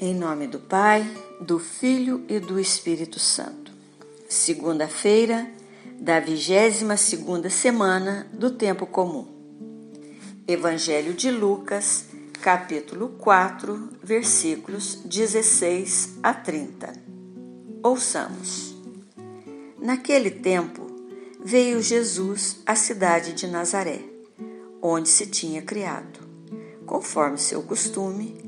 [0.00, 1.04] Em nome do Pai,
[1.40, 3.72] do Filho e do Espírito Santo.
[4.28, 5.50] Segunda-feira
[5.98, 9.26] da vigésima segunda semana do tempo comum.
[10.46, 12.04] Evangelho de Lucas,
[12.40, 16.92] capítulo 4, versículos 16 a 30.
[17.82, 18.76] Ouçamos.
[19.80, 20.86] Naquele tempo
[21.44, 24.04] veio Jesus à cidade de Nazaré,
[24.80, 26.20] onde se tinha criado.
[26.86, 28.47] Conforme seu costume,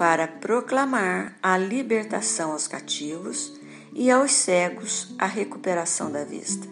[0.00, 3.52] para proclamar a libertação aos cativos
[3.92, 6.66] e aos cegos a recuperação da vista,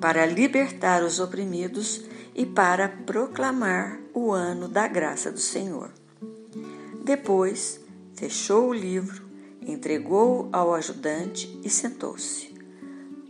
[0.00, 2.02] para libertar os oprimidos
[2.34, 5.92] e para proclamar o ano da graça do Senhor.
[7.04, 7.78] Depois,
[8.16, 9.22] fechou o livro,
[9.62, 12.52] entregou-o ao ajudante e sentou-se.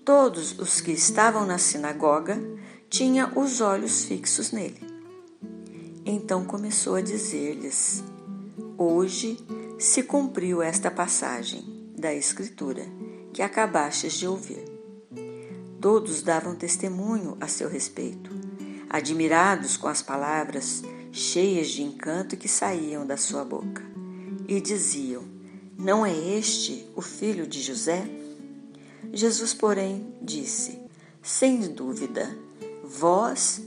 [0.03, 2.43] Todos os que estavam na sinagoga
[2.89, 4.81] tinham os olhos fixos nele.
[6.07, 8.03] Então começou a dizer-lhes:
[8.77, 9.39] Hoje
[9.79, 11.63] se cumpriu esta passagem
[11.97, 12.85] da Escritura
[13.33, 14.65] que acabastes de ouvir.
[15.81, 18.33] Todos davam testemunho a seu respeito,
[18.91, 23.83] admirados com as palavras cheias de encanto que saíam da sua boca,
[24.49, 25.23] e diziam:
[25.79, 28.05] Não é este o filho de José?
[29.13, 30.81] Jesus, porém, disse:
[31.23, 32.37] Sem dúvida,
[32.83, 33.63] vós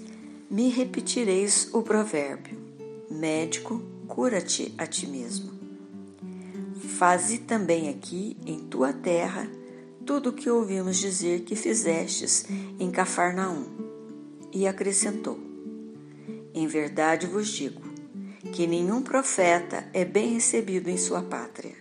[0.51, 2.57] me repetireis o provérbio:
[3.09, 5.51] Médico, cura-te a ti mesmo.
[6.97, 9.47] Faze também aqui em tua terra
[10.05, 12.45] tudo o que ouvimos dizer que fizestes
[12.79, 13.65] em Cafarnaum.
[14.53, 15.37] E acrescentou:
[16.53, 17.81] Em verdade vos digo
[18.53, 21.75] que nenhum profeta é bem recebido em sua pátria.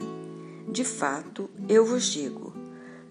[0.68, 2.52] De fato, eu vos digo: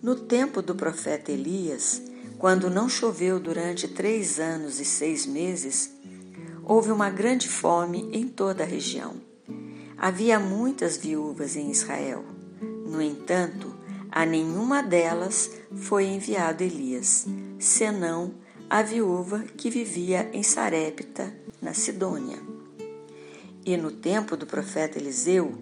[0.01, 2.01] no tempo do profeta Elias,
[2.37, 5.94] quando não choveu durante três anos e seis meses,
[6.65, 9.13] houve uma grande fome em toda a região.
[9.97, 12.25] Havia muitas viúvas em Israel.
[12.85, 13.73] No entanto,
[14.11, 17.25] a nenhuma delas foi enviado Elias,
[17.59, 18.33] senão
[18.69, 22.39] a viúva que vivia em Sarepta, na Sidônia.
[23.65, 25.53] E no tempo do profeta Eliseu,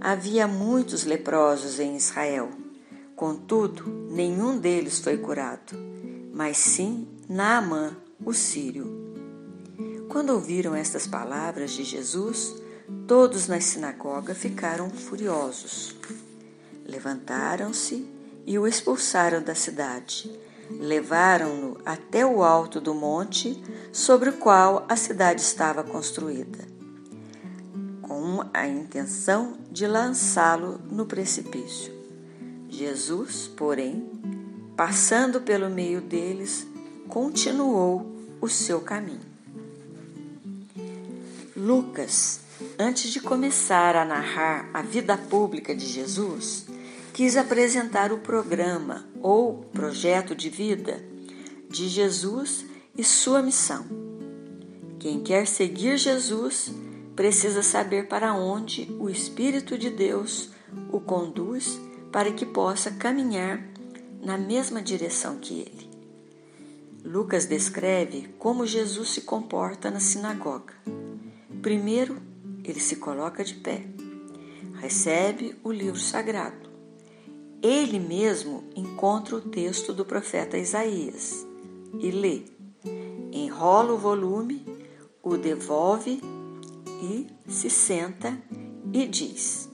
[0.00, 2.50] havia muitos leprosos em Israel.
[3.16, 5.76] Contudo, nenhum deles foi curado,
[6.32, 8.97] mas sim Naamã, o sírio.
[10.08, 12.54] Quando ouviram estas palavras de Jesus,
[13.06, 15.94] todos na sinagoga ficaram furiosos.
[16.86, 18.08] Levantaram-se
[18.46, 20.32] e o expulsaram da cidade.
[20.70, 26.58] Levaram-no até o alto do monte sobre o qual a cidade estava construída,
[28.00, 31.92] com a intenção de lançá-lo no precipício.
[32.68, 34.10] Jesus, porém,
[34.74, 36.66] passando pelo meio deles,
[37.08, 39.27] continuou o seu caminho.
[41.56, 42.40] Lucas,
[42.78, 46.66] antes de começar a narrar a vida pública de Jesus,
[47.12, 51.02] quis apresentar o programa ou projeto de vida
[51.68, 52.64] de Jesus
[52.96, 53.86] e sua missão.
[54.98, 56.70] Quem quer seguir Jesus
[57.16, 60.50] precisa saber para onde o Espírito de Deus
[60.92, 61.80] o conduz
[62.12, 63.62] para que possa caminhar
[64.22, 65.88] na mesma direção que ele.
[67.04, 70.74] Lucas descreve como Jesus se comporta na sinagoga.
[71.62, 72.20] Primeiro,
[72.64, 73.84] ele se coloca de pé,
[74.74, 76.68] recebe o livro sagrado.
[77.60, 81.46] Ele mesmo encontra o texto do profeta Isaías
[81.98, 82.42] e lê.
[83.32, 84.64] Enrola o volume,
[85.22, 86.20] o devolve
[87.02, 88.40] e se senta
[88.92, 89.68] e diz: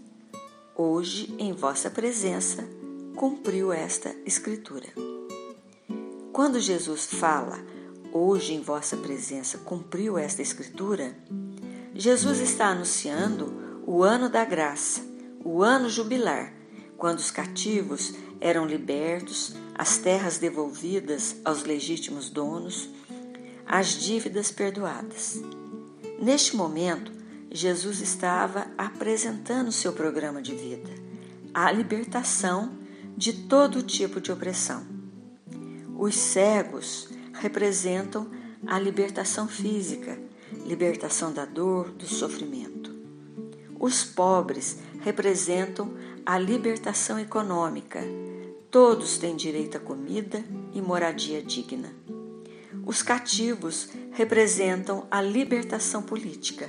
[0.74, 2.66] Hoje, em vossa presença,
[3.14, 4.88] cumpriu esta escritura.
[6.32, 7.64] Quando Jesus fala,
[8.12, 11.16] hoje em vossa presença cumpriu esta escritura,
[11.96, 15.00] Jesus está anunciando o ano da graça,
[15.44, 16.52] o ano jubilar,
[16.96, 22.88] quando os cativos eram libertos, as terras devolvidas aos legítimos donos,
[23.64, 25.40] as dívidas perdoadas.
[26.20, 27.12] Neste momento,
[27.48, 30.90] Jesus estava apresentando seu programa de vida,
[31.54, 32.72] a libertação
[33.16, 34.84] de todo tipo de opressão.
[35.96, 38.28] Os cegos representam
[38.66, 40.18] a libertação física
[40.66, 42.94] libertação da dor, do sofrimento.
[43.78, 48.00] Os pobres representam a libertação econômica.
[48.70, 50.42] Todos têm direito à comida
[50.72, 51.92] e moradia digna.
[52.86, 56.68] Os cativos representam a libertação política.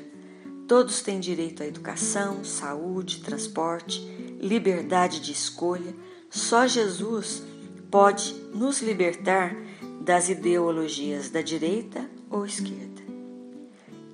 [0.67, 3.99] Todos têm direito à educação, saúde, transporte,
[4.39, 5.95] liberdade de escolha.
[6.29, 7.43] Só Jesus
[7.89, 9.55] pode nos libertar
[10.01, 12.94] das ideologias da direita ou esquerda.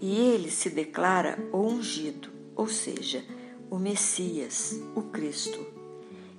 [0.02, 3.24] E ele se declara o ungido, ou seja,
[3.70, 5.64] o Messias, o Cristo.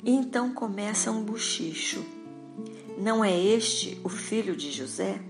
[0.02, 2.04] E então começa um buchicho.
[2.98, 5.20] Não é este o filho de José?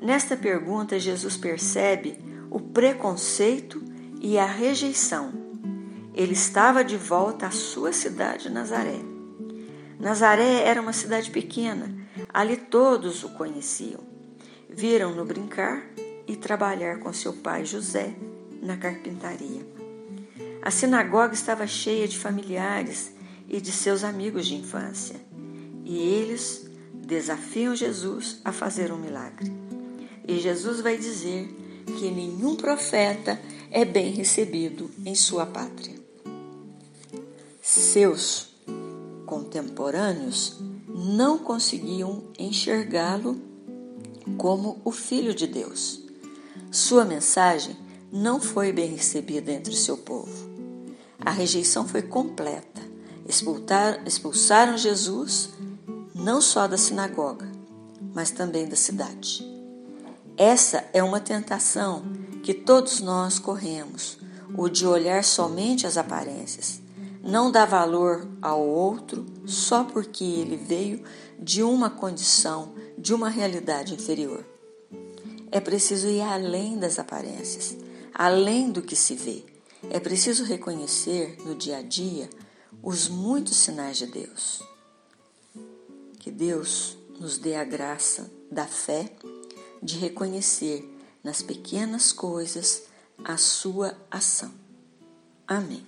[0.00, 2.18] Nesta pergunta, Jesus percebe
[2.50, 3.82] o preconceito
[4.20, 5.32] e a rejeição.
[6.14, 9.00] Ele estava de volta à sua cidade, Nazaré.
[9.98, 11.94] Nazaré era uma cidade pequena,
[12.32, 14.00] ali todos o conheciam.
[14.68, 15.86] Viram-no brincar
[16.30, 18.14] e trabalhar com seu pai José
[18.62, 19.66] na carpintaria.
[20.62, 23.10] A sinagoga estava cheia de familiares
[23.48, 25.16] e de seus amigos de infância,
[25.84, 29.52] e eles desafiam Jesus a fazer um milagre.
[30.28, 31.52] E Jesus vai dizer
[31.98, 35.98] que nenhum profeta é bem recebido em sua pátria.
[37.60, 38.50] Seus
[39.26, 43.36] contemporâneos não conseguiam enxergá-lo
[44.38, 46.08] como o Filho de Deus.
[46.70, 47.76] Sua mensagem
[48.12, 50.48] não foi bem recebida entre o seu povo.
[51.18, 52.80] A rejeição foi completa.
[54.06, 55.50] expulsaram Jesus
[56.14, 57.50] não só da sinagoga,
[58.14, 59.44] mas também da cidade.
[60.36, 62.04] Essa é uma tentação
[62.40, 64.18] que todos nós corremos,
[64.56, 66.80] o de olhar somente as aparências,
[67.20, 71.02] não dar valor ao outro só porque ele veio
[71.36, 74.44] de uma condição, de uma realidade inferior.
[75.50, 77.76] É preciso ir além das aparências,
[78.14, 79.44] além do que se vê.
[79.90, 82.28] É preciso reconhecer no dia a dia
[82.82, 84.62] os muitos sinais de Deus.
[86.18, 89.12] Que Deus nos dê a graça da fé
[89.82, 90.88] de reconhecer
[91.22, 92.84] nas pequenas coisas
[93.24, 94.52] a sua ação.
[95.46, 95.86] Amém.